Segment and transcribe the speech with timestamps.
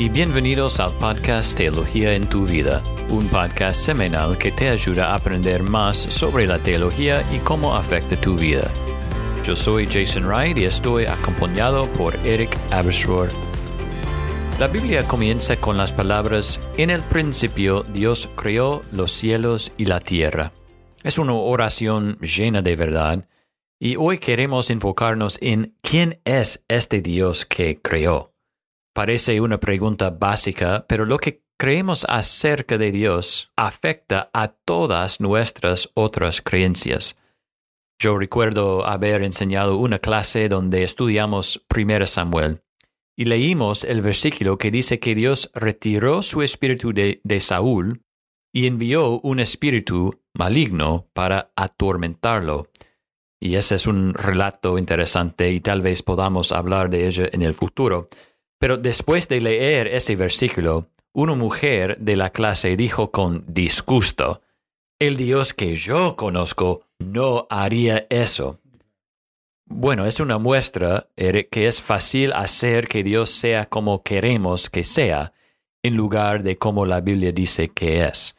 [0.00, 5.16] y bienvenidos al podcast Teología en tu vida, un podcast semanal que te ayuda a
[5.16, 8.70] aprender más sobre la teología y cómo afecta tu vida.
[9.44, 13.28] Yo soy Jason Wright y estoy acompañado por Eric Abersrohr.
[14.58, 20.00] La Biblia comienza con las palabras, En el principio Dios creó los cielos y la
[20.00, 20.54] tierra.
[21.02, 23.28] Es una oración llena de verdad
[23.78, 28.29] y hoy queremos enfocarnos en quién es este Dios que creó.
[29.00, 35.90] Parece una pregunta básica, pero lo que creemos acerca de Dios afecta a todas nuestras
[35.94, 37.18] otras creencias.
[37.98, 42.60] Yo recuerdo haber enseñado una clase donde estudiamos 1 Samuel
[43.16, 48.02] y leímos el versículo que dice que Dios retiró su espíritu de, de Saúl
[48.52, 52.68] y envió un espíritu maligno para atormentarlo.
[53.42, 57.54] Y ese es un relato interesante y tal vez podamos hablar de ello en el
[57.54, 58.06] futuro.
[58.60, 64.42] Pero después de leer ese versículo, una mujer de la clase dijo con disgusto,
[64.98, 68.60] El Dios que yo conozco no haría eso.
[69.64, 75.32] Bueno, es una muestra que es fácil hacer que Dios sea como queremos que sea,
[75.82, 78.36] en lugar de como la Biblia dice que es.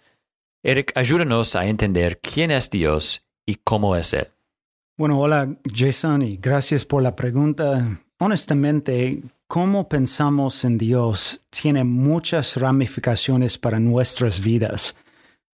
[0.62, 4.28] Eric, ayúdanos a entender quién es Dios y cómo es Él.
[4.98, 8.04] Bueno, hola Jason y gracias por la pregunta.
[8.24, 14.96] Honestamente, cómo pensamos en Dios tiene muchas ramificaciones para nuestras vidas.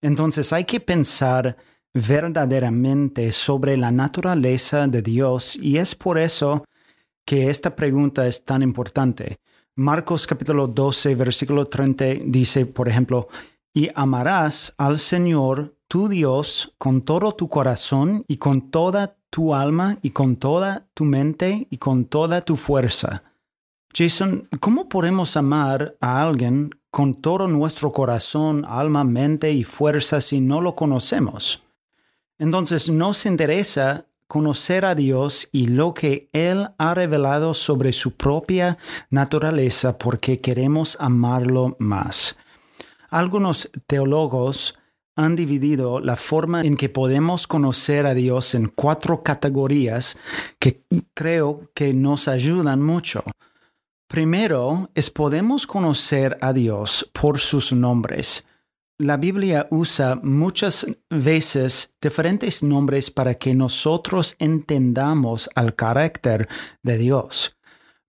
[0.01, 1.55] Entonces hay que pensar
[1.93, 6.65] verdaderamente sobre la naturaleza de Dios y es por eso
[7.25, 9.37] que esta pregunta es tan importante.
[9.77, 13.29] Marcos capítulo 12, versículo 30 dice, por ejemplo,
[13.73, 19.97] y amarás al Señor tu Dios con todo tu corazón y con toda tu alma
[20.01, 23.23] y con toda tu mente y con toda tu fuerza.
[23.93, 30.39] Jason, ¿cómo podemos amar a alguien con todo nuestro corazón, alma, mente y fuerza si
[30.39, 31.63] no lo conocemos?
[32.37, 38.77] Entonces nos interesa conocer a Dios y lo que Él ha revelado sobre su propia
[39.09, 42.37] naturaleza porque queremos amarlo más.
[43.09, 44.77] Algunos teólogos
[45.17, 50.17] han dividido la forma en que podemos conocer a Dios en cuatro categorías
[50.59, 50.83] que
[51.13, 53.23] creo que nos ayudan mucho.
[54.07, 58.47] Primero es podemos conocer a Dios por sus nombres.
[58.99, 66.47] La Biblia usa muchas veces diferentes nombres para que nosotros entendamos al carácter
[66.83, 67.57] de Dios.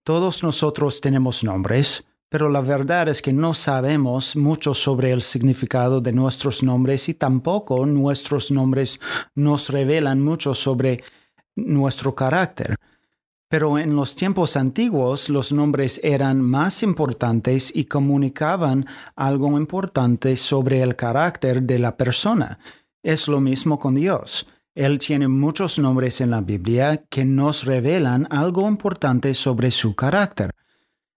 [0.03, 5.99] Todos nosotros tenemos nombres, pero la verdad es que no sabemos mucho sobre el significado
[5.99, 8.99] de nuestros nombres y tampoco nuestros nombres
[9.33, 11.03] nos revelan mucho sobre
[11.55, 12.75] nuestro carácter.
[13.49, 18.85] Pero en los tiempos antiguos los nombres eran más importantes y comunicaban
[19.15, 22.59] algo importante sobre el carácter de la persona.
[23.01, 24.45] Es lo mismo con Dios.
[24.75, 30.51] Él tiene muchos nombres en la Biblia que nos revelan algo importante sobre su carácter.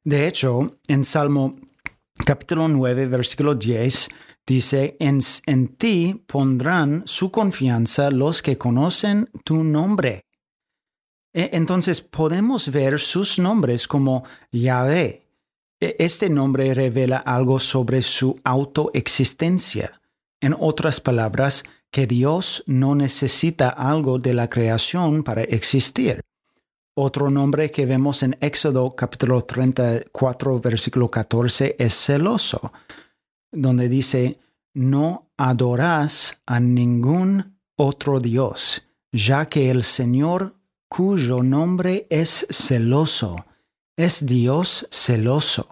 [0.04, 1.56] De hecho, en Salmo
[2.26, 4.08] capítulo 9, versículo 10,
[4.44, 10.26] dice, en, en ti pondrán su confianza los que conocen tu nombre.
[11.32, 15.28] E, entonces podemos ver sus nombres como Yahvé.
[15.80, 20.00] E, este nombre revela algo sobre su autoexistencia.
[20.40, 26.22] En otras palabras, que Dios no necesita algo de la creación para existir.
[26.94, 32.70] Otro nombre que vemos en Éxodo capítulo 34 versículo 14 es celoso,
[33.50, 34.38] donde dice,
[34.74, 40.56] no adorás a ningún otro Dios, ya que el Señor
[40.90, 43.46] cuyo nombre es celoso,
[43.96, 45.68] es Dios celoso.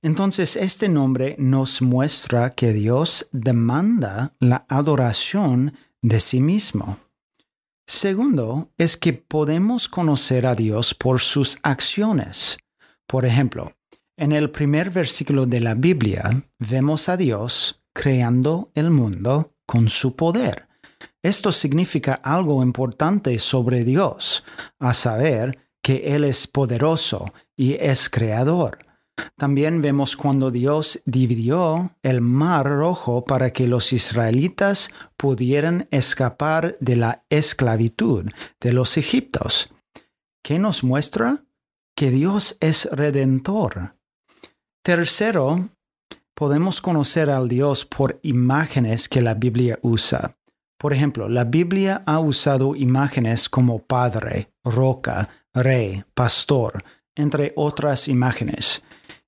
[0.00, 6.98] Entonces este nombre nos muestra que Dios demanda la adoración de sí mismo.
[7.90, 12.56] Segundo, es que podemos conocer a Dios por sus acciones.
[13.08, 13.72] Por ejemplo,
[14.16, 20.14] en el primer versículo de la Biblia vemos a Dios creando el mundo con su
[20.14, 20.68] poder.
[21.20, 24.44] Esto significa algo importante sobre Dios,
[24.78, 28.78] a saber que Él es poderoso y es creador.
[29.36, 36.96] También vemos cuando Dios dividió el mar rojo para que los israelitas pudieran escapar de
[36.96, 38.26] la esclavitud
[38.60, 39.72] de los egiptos.
[40.42, 41.44] ¿Qué nos muestra?
[41.94, 43.96] Que Dios es redentor.
[44.82, 45.68] Tercero,
[46.34, 50.36] podemos conocer al Dios por imágenes que la Biblia usa.
[50.78, 56.82] Por ejemplo, la Biblia ha usado imágenes como Padre, Roca, Rey, Pastor,
[57.14, 58.82] entre otras imágenes.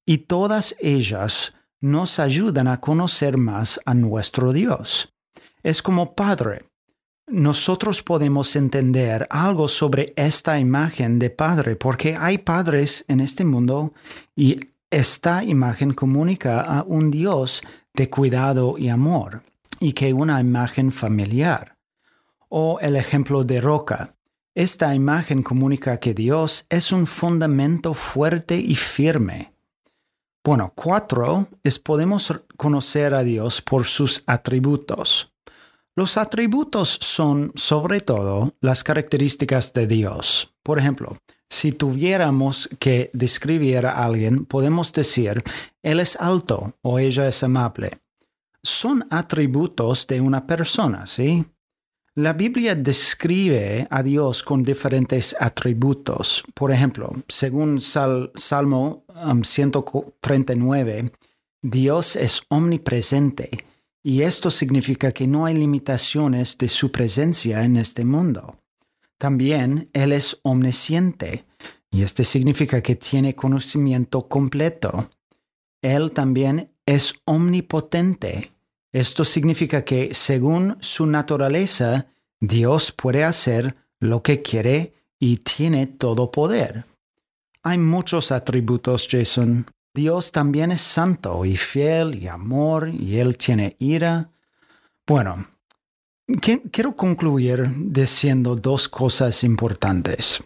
[0.06, 5.12] Y todas ellas nos ayudan a conocer más a nuestro Dios.
[5.62, 6.64] Es como Padre.
[7.26, 13.94] Nosotros podemos entender algo sobre esta imagen de Padre porque hay padres en este mundo
[14.34, 14.60] y
[14.90, 17.62] esta imagen comunica a un Dios
[17.94, 19.42] de cuidado y amor
[19.80, 21.76] y que una imagen familiar.
[22.48, 24.14] O el ejemplo de roca.
[24.54, 29.51] Esta imagen comunica que Dios es un fundamento fuerte y firme.
[30.44, 35.32] Bueno, cuatro es podemos conocer a Dios por sus atributos.
[35.94, 40.52] Los atributos son, sobre todo, las características de Dios.
[40.64, 41.18] Por ejemplo,
[41.48, 45.44] si tuviéramos que describir a alguien, podemos decir,
[45.80, 48.00] Él es alto o ella es amable.
[48.64, 51.44] Son atributos de una persona, ¿sí?
[52.14, 56.44] La Biblia describe a Dios con diferentes atributos.
[56.52, 59.06] Por ejemplo, según Salmo
[59.42, 61.10] 139, um,
[61.62, 63.48] Dios es omnipresente
[64.02, 68.58] y esto significa que no hay limitaciones de su presencia en este mundo.
[69.16, 71.46] También Él es omnisciente
[71.90, 75.08] y esto significa que tiene conocimiento completo.
[75.80, 78.52] Él también es omnipotente
[78.92, 82.06] esto significa que, según su naturaleza,
[82.40, 86.84] Dios puede hacer lo que quiere y tiene todo poder.
[87.62, 89.66] Hay muchos atributos, Jason.
[89.94, 94.30] Dios también es santo y fiel y amor y Él tiene ira.
[95.06, 95.46] Bueno,
[96.70, 100.42] quiero concluir diciendo dos cosas importantes.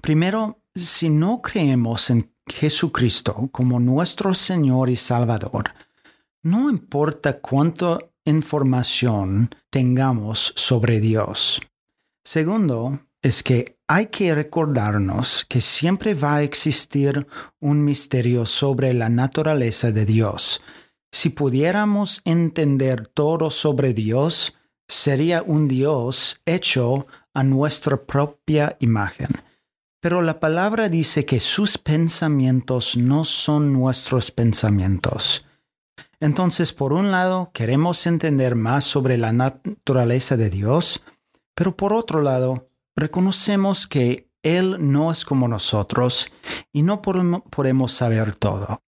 [0.00, 5.72] Primero, si no creemos en Jesucristo como nuestro Señor y Salvador,
[6.42, 11.60] no importa cuánta información tengamos sobre Dios.
[12.24, 17.26] Segundo, es que hay que recordarnos que siempre va a existir
[17.60, 20.62] un misterio sobre la naturaleza de Dios.
[21.12, 24.54] Si pudiéramos entender todo sobre Dios,
[24.88, 29.28] sería un Dios hecho a nuestra propia imagen.
[30.00, 35.44] Pero la palabra dice que sus pensamientos no son nuestros pensamientos.
[36.22, 41.02] Entonces, por un lado, queremos entender más sobre la naturaleza de Dios,
[41.52, 46.30] pero por otro lado, reconocemos que Él no es como nosotros
[46.72, 48.80] y no podemos saber todo.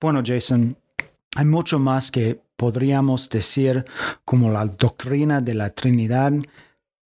[0.00, 0.78] Bueno, Jason,
[1.34, 3.84] hay mucho más que podríamos decir
[4.24, 6.32] como la doctrina de la Trinidad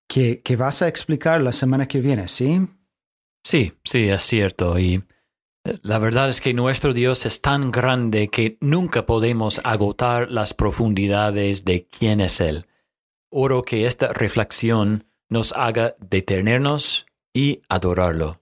[0.06, 2.60] que, que vas a explicar la semana que viene, ¿sí?
[3.42, 4.78] Sí, sí, es cierto.
[4.78, 5.02] Y
[5.64, 11.64] la verdad es que nuestro Dios es tan grande que nunca podemos agotar las profundidades
[11.64, 12.67] de quién es Él.
[13.31, 18.41] Oro que esta reflexión nos haga detenernos y adorarlo.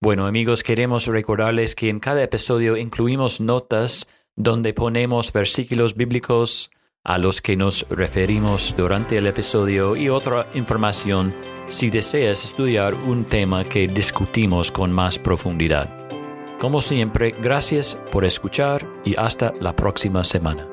[0.00, 6.70] Bueno amigos, queremos recordarles que en cada episodio incluimos notas donde ponemos versículos bíblicos
[7.04, 11.34] a los que nos referimos durante el episodio y otra información
[11.68, 16.01] si deseas estudiar un tema que discutimos con más profundidad.
[16.62, 20.68] Como siempre, gracias por escuchar y hasta la próxima semana.